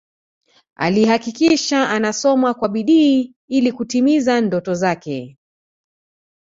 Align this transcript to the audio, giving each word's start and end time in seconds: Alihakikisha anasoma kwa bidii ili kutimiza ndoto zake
Alihakikisha 0.75 1.89
anasoma 1.89 2.53
kwa 2.53 2.69
bidii 2.69 3.33
ili 3.47 3.71
kutimiza 3.71 4.41
ndoto 4.41 4.73
zake 4.73 5.37